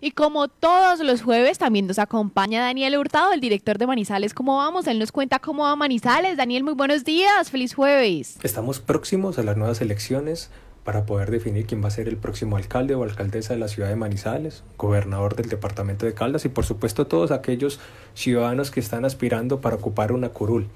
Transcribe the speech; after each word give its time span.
Y 0.00 0.12
como 0.12 0.48
todos 0.48 1.00
los 1.00 1.22
jueves, 1.22 1.58
también 1.58 1.86
nos 1.86 1.98
acompaña 1.98 2.62
Daniel 2.62 2.96
Hurtado, 2.96 3.32
el 3.32 3.40
director 3.40 3.78
de 3.78 3.86
Manizales. 3.86 4.32
¿Cómo 4.32 4.56
vamos? 4.56 4.86
Él 4.86 4.98
nos 4.98 5.10
cuenta 5.10 5.40
cómo 5.40 5.64
va 5.64 5.74
Manizales. 5.74 6.36
Daniel, 6.36 6.62
muy 6.62 6.74
buenos 6.74 7.04
días. 7.04 7.50
Feliz 7.50 7.74
jueves. 7.74 8.38
Estamos 8.42 8.78
próximos 8.78 9.38
a 9.38 9.42
las 9.42 9.56
nuevas 9.56 9.80
elecciones 9.80 10.50
para 10.84 11.04
poder 11.04 11.30
definir 11.30 11.66
quién 11.66 11.82
va 11.82 11.88
a 11.88 11.90
ser 11.90 12.08
el 12.08 12.16
próximo 12.16 12.56
alcalde 12.56 12.94
o 12.94 13.02
alcaldesa 13.02 13.54
de 13.54 13.58
la 13.58 13.68
ciudad 13.68 13.88
de 13.88 13.96
Manizales, 13.96 14.62
gobernador 14.78 15.34
del 15.36 15.48
departamento 15.48 16.06
de 16.06 16.14
Caldas 16.14 16.44
y 16.44 16.48
por 16.48 16.64
supuesto 16.64 17.06
todos 17.06 17.30
aquellos 17.30 17.80
ciudadanos 18.14 18.70
que 18.70 18.80
están 18.80 19.04
aspirando 19.04 19.60
para 19.60 19.76
ocupar 19.76 20.12
una 20.12 20.30
curul, 20.30 20.68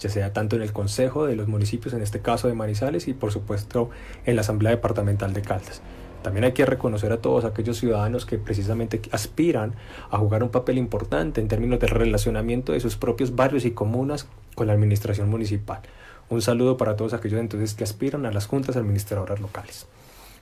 ya 0.00 0.08
sea 0.08 0.32
tanto 0.32 0.56
en 0.56 0.62
el 0.62 0.72
Consejo 0.72 1.26
de 1.26 1.36
los 1.36 1.46
municipios, 1.46 1.94
en 1.94 2.02
este 2.02 2.20
caso 2.20 2.48
de 2.48 2.54
Manizales, 2.54 3.06
y 3.06 3.12
por 3.12 3.30
supuesto 3.30 3.90
en 4.24 4.34
la 4.34 4.40
Asamblea 4.40 4.72
Departamental 4.72 5.34
de 5.34 5.42
Caldas. 5.42 5.82
También 6.22 6.44
hay 6.44 6.52
que 6.52 6.66
reconocer 6.66 7.12
a 7.12 7.18
todos 7.18 7.44
aquellos 7.44 7.78
ciudadanos 7.78 8.26
que 8.26 8.38
precisamente 8.38 9.00
aspiran 9.10 9.74
a 10.10 10.18
jugar 10.18 10.42
un 10.42 10.50
papel 10.50 10.76
importante 10.76 11.40
en 11.40 11.48
términos 11.48 11.80
de 11.80 11.86
relacionamiento 11.86 12.72
de 12.72 12.80
sus 12.80 12.96
propios 12.96 13.34
barrios 13.34 13.64
y 13.64 13.70
comunas 13.70 14.26
con 14.54 14.66
la 14.66 14.74
administración 14.74 15.30
municipal. 15.30 15.80
Un 16.28 16.42
saludo 16.42 16.76
para 16.76 16.94
todos 16.96 17.14
aquellos 17.14 17.40
entonces 17.40 17.74
que 17.74 17.84
aspiran 17.84 18.26
a 18.26 18.32
las 18.32 18.46
juntas 18.46 18.76
administradoras 18.76 19.40
locales. 19.40 19.86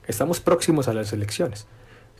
Estamos 0.07 0.41
próximos 0.41 0.89
a 0.89 0.95
las 0.95 1.13
elecciones. 1.13 1.67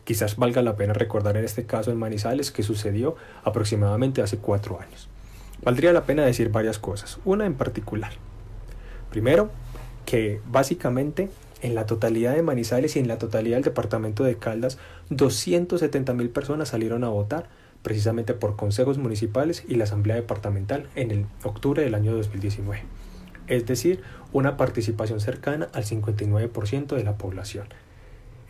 Quizás 0.05 0.37
valga 0.37 0.61
la 0.61 0.75
pena 0.75 0.93
recordar 0.93 1.35
en 1.37 1.43
este 1.43 1.65
caso 1.65 1.91
en 1.91 1.97
Manizales 1.97 2.51
que 2.51 2.63
sucedió 2.63 3.15
aproximadamente 3.43 4.21
hace 4.21 4.37
cuatro 4.37 4.79
años. 4.79 5.09
Valdría 5.61 5.91
la 5.91 6.03
pena 6.03 6.25
decir 6.25 6.49
varias 6.49 6.79
cosas, 6.79 7.19
una 7.25 7.45
en 7.45 7.55
particular. 7.55 8.13
Primero, 9.11 9.49
que 10.05 10.41
básicamente 10.49 11.29
en 11.61 11.75
la 11.75 11.85
totalidad 11.85 12.35
de 12.35 12.41
Manizales 12.41 12.95
y 12.95 12.99
en 12.99 13.07
la 13.07 13.17
totalidad 13.17 13.57
del 13.57 13.63
departamento 13.63 14.23
de 14.23 14.37
Caldas, 14.37 14.77
270 15.09 16.13
mil 16.13 16.29
personas 16.29 16.69
salieron 16.69 17.03
a 17.03 17.09
votar 17.09 17.49
precisamente 17.81 18.33
por 18.33 18.55
consejos 18.55 18.97
municipales 18.97 19.63
y 19.67 19.75
la 19.75 19.85
asamblea 19.85 20.15
departamental 20.15 20.89
en 20.95 21.11
el 21.11 21.25
octubre 21.43 21.83
del 21.83 21.95
año 21.95 22.15
2019. 22.15 22.83
Es 23.47 23.65
decir, 23.65 24.01
una 24.31 24.57
participación 24.57 25.19
cercana 25.19 25.69
al 25.73 25.85
59% 25.85 26.95
de 26.95 27.03
la 27.03 27.17
población. 27.17 27.67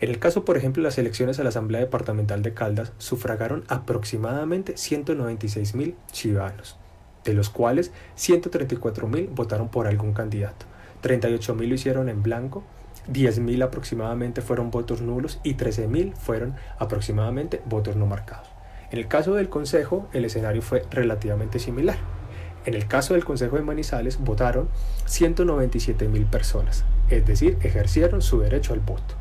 En 0.00 0.10
el 0.10 0.18
caso, 0.18 0.44
por 0.44 0.56
ejemplo, 0.56 0.82
de 0.82 0.88
las 0.88 0.98
elecciones 0.98 1.38
a 1.38 1.42
la 1.42 1.50
Asamblea 1.50 1.80
Departamental 1.80 2.42
de 2.42 2.54
Caldas, 2.54 2.92
sufragaron 2.98 3.64
aproximadamente 3.68 4.76
196 4.76 5.74
mil 5.74 5.94
ciudadanos, 6.10 6.76
de 7.24 7.34
los 7.34 7.50
cuales 7.50 7.92
134 8.14 9.08
mil 9.08 9.28
votaron 9.28 9.68
por 9.68 9.86
algún 9.86 10.14
candidato, 10.14 10.66
38 11.02 11.54
mil 11.54 11.68
lo 11.68 11.74
hicieron 11.74 12.08
en 12.08 12.22
blanco 12.22 12.64
10.000 13.08 13.62
aproximadamente 13.62 14.42
fueron 14.42 14.70
votos 14.70 15.00
nulos 15.00 15.40
y 15.42 15.54
13.000 15.54 16.14
fueron 16.14 16.56
aproximadamente 16.78 17.62
votos 17.66 17.96
no 17.96 18.06
marcados. 18.06 18.48
En 18.90 18.98
el 18.98 19.08
caso 19.08 19.34
del 19.34 19.48
Consejo, 19.48 20.08
el 20.12 20.24
escenario 20.24 20.62
fue 20.62 20.84
relativamente 20.90 21.58
similar. 21.58 21.98
En 22.66 22.74
el 22.74 22.86
caso 22.88 23.14
del 23.14 23.24
Consejo 23.24 23.56
de 23.56 23.62
Manizales 23.62 24.18
votaron 24.18 24.68
197.000 25.06 26.26
personas, 26.26 26.84
es 27.08 27.24
decir, 27.24 27.56
ejercieron 27.62 28.20
su 28.20 28.40
derecho 28.40 28.74
al 28.74 28.80
voto, 28.80 29.14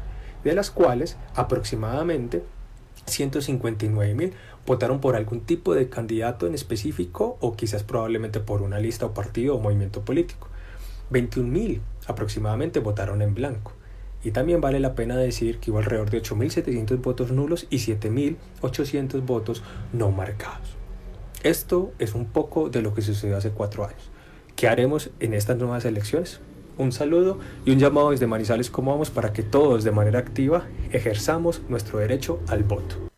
de 0.44 0.54
las 0.54 0.72
cuales 0.72 1.18
aproximadamente 1.36 2.44
159.000 3.08 4.34
votaron 4.66 5.00
por 5.00 5.16
algún 5.16 5.42
tipo 5.42 5.74
de 5.74 5.90
candidato 5.90 6.48
en 6.48 6.54
específico 6.54 7.38
o 7.40 7.56
quizás 7.56 7.84
probablemente 7.84 8.40
por 8.40 8.62
una 8.62 8.80
lista 8.80 9.06
o 9.06 9.14
partido 9.14 9.56
o 9.56 9.60
movimiento 9.60 10.02
político. 10.02 10.50
21.000 11.12 11.82
aproximadamente 12.08 12.80
votaron 12.80 13.22
en 13.22 13.34
blanco. 13.34 13.74
Y 14.24 14.32
también 14.32 14.60
vale 14.60 14.80
la 14.80 14.96
pena 14.96 15.16
decir 15.16 15.60
que 15.60 15.72
hubo 15.72 15.80
alrededor 15.80 16.10
de 16.10 16.22
8.700 16.22 17.02
votos 17.02 17.32
nulos 17.32 17.68
y 17.70 17.78
7.800 17.78 19.26
votos 19.26 19.64
no 19.94 20.12
marcados. 20.12 20.76
Esto 21.44 21.94
es 22.00 22.16
un 22.16 22.26
poco 22.26 22.70
de 22.70 22.82
lo 22.82 22.94
que 22.94 23.02
sucedió 23.02 23.38
hace 23.38 23.52
cuatro 23.52 23.86
años. 23.86 24.12
¿Qué 24.58 24.68
haremos 24.68 25.10
en 25.22 25.34
estas 25.34 25.58
nuevas 25.58 25.86
elecciones? 25.86 26.42
Un 26.78 26.92
saludo 26.92 27.40
y 27.66 27.72
un 27.72 27.80
llamado 27.80 28.12
desde 28.12 28.28
Manizales 28.28 28.70
como 28.70 28.92
vamos 28.92 29.10
para 29.10 29.32
que 29.32 29.44
todos 29.44 29.86
de 29.86 29.92
manera 29.92 30.20
activa 30.20 30.68
ejerzamos 30.92 31.62
nuestro 31.70 32.00
derecho 32.00 32.42
al 32.48 32.64
voto. 32.64 33.09